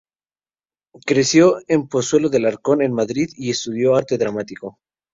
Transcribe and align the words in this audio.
Creció 1.05 1.57
en 1.67 1.87
Pozuelo 1.87 2.29
de 2.29 2.37
Alarcón, 2.39 2.81
en 2.81 2.91
Madrid, 2.91 3.29
y 3.35 3.51
estudió 3.51 3.95
Arte 3.95 4.17
Dramático. 4.17 4.79